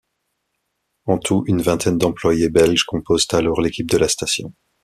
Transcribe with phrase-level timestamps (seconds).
[1.05, 4.51] En tout, une vingtaine d’employés, belges, composent alors l’équipe de la station.